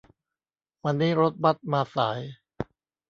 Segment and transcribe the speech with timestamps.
[0.85, 2.21] วันนี้รถบัสมาสาย